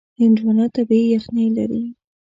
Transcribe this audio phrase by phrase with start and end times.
[0.21, 1.83] هندوانه طبیعي یخنۍ لري.